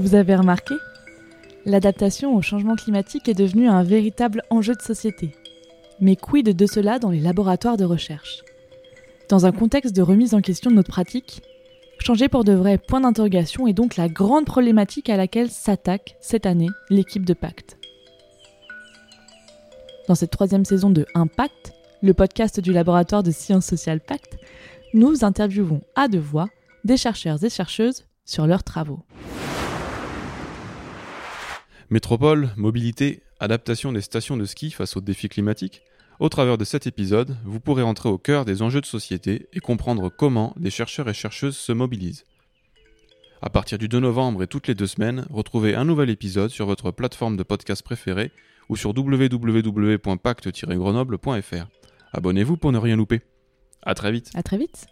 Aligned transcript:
Vous 0.00 0.16
avez 0.16 0.34
remarqué? 0.34 0.74
L'adaptation 1.66 2.34
au 2.34 2.42
changement 2.42 2.74
climatique 2.74 3.28
est 3.28 3.34
devenue 3.34 3.68
un 3.68 3.84
véritable 3.84 4.42
enjeu 4.50 4.74
de 4.74 4.82
société. 4.82 5.36
Mais 6.00 6.16
quid 6.16 6.48
de 6.48 6.66
cela 6.66 6.98
dans 6.98 7.10
les 7.10 7.20
laboratoires 7.20 7.76
de 7.76 7.84
recherche? 7.84 8.42
Dans 9.28 9.46
un 9.46 9.52
contexte 9.52 9.94
de 9.94 10.02
remise 10.02 10.34
en 10.34 10.40
question 10.40 10.72
de 10.72 10.76
notre 10.76 10.90
pratique, 10.90 11.42
changer 12.00 12.28
pour 12.28 12.42
de 12.42 12.52
vrai 12.52 12.76
point 12.76 13.02
d'interrogation 13.02 13.68
est 13.68 13.72
donc 13.72 13.96
la 13.96 14.08
grande 14.08 14.46
problématique 14.46 15.08
à 15.08 15.16
laquelle 15.16 15.48
s'attaque 15.48 16.16
cette 16.20 16.44
année 16.44 16.70
l'équipe 16.90 17.24
de 17.24 17.34
Pacte. 17.34 17.76
Dans 20.08 20.16
cette 20.16 20.32
troisième 20.32 20.64
saison 20.64 20.90
de 20.90 21.06
Impact, 21.14 21.72
le 22.02 22.14
podcast 22.14 22.58
du 22.58 22.72
laboratoire 22.72 23.22
de 23.22 23.30
sciences 23.30 23.66
sociales 23.66 24.00
Pacte, 24.00 24.38
nous 24.92 25.24
interviewons 25.24 25.82
à 25.94 26.08
deux 26.08 26.18
voix 26.18 26.48
des 26.82 26.96
chercheurs 26.96 27.42
et 27.44 27.48
chercheuses 27.48 28.04
sur 28.24 28.48
leurs 28.48 28.64
travaux. 28.64 29.04
Métropole, 31.90 32.50
mobilité, 32.56 33.22
adaptation 33.40 33.92
des 33.92 34.00
stations 34.00 34.36
de 34.36 34.44
ski 34.44 34.70
face 34.70 34.96
aux 34.96 35.00
défis 35.00 35.28
climatiques. 35.28 35.82
Au 36.20 36.28
travers 36.28 36.58
de 36.58 36.64
cet 36.64 36.86
épisode, 36.86 37.36
vous 37.44 37.58
pourrez 37.60 37.82
entrer 37.82 38.08
au 38.08 38.18
cœur 38.18 38.44
des 38.44 38.62
enjeux 38.62 38.80
de 38.80 38.86
société 38.86 39.48
et 39.52 39.60
comprendre 39.60 40.08
comment 40.08 40.54
des 40.56 40.70
chercheurs 40.70 41.08
et 41.08 41.14
chercheuses 41.14 41.56
se 41.56 41.72
mobilisent. 41.72 42.24
À 43.42 43.50
partir 43.50 43.78
du 43.78 43.88
2 43.88 43.98
novembre 44.00 44.42
et 44.42 44.46
toutes 44.46 44.68
les 44.68 44.74
deux 44.74 44.86
semaines, 44.86 45.26
retrouvez 45.30 45.74
un 45.74 45.84
nouvel 45.84 46.08
épisode 46.08 46.48
sur 46.50 46.64
votre 46.66 46.92
plateforme 46.92 47.36
de 47.36 47.42
podcast 47.42 47.82
préférée 47.82 48.30
ou 48.70 48.76
sur 48.76 48.96
www.pacte-grenoble.fr. 48.96 51.66
Abonnez-vous 52.12 52.56
pour 52.56 52.72
ne 52.72 52.78
rien 52.78 52.96
louper. 52.96 53.20
À 53.82 53.94
très 53.94 54.12
vite. 54.12 54.30
À 54.34 54.42
très 54.42 54.56
vite. 54.56 54.86